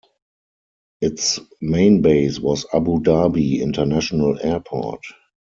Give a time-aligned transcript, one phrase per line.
[0.99, 5.03] Its main base was Abu Dhabi International Airport.